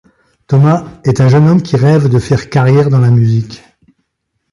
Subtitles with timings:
[0.47, 3.61] Thomas est un jeune homme qui rêve de faire carrière dans la musique.